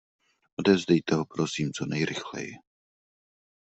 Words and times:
Odevzdejte 0.59 1.15
ho 1.15 1.25
prosím 1.25 1.73
co 1.73 1.85
nejrychleji. 1.85 2.51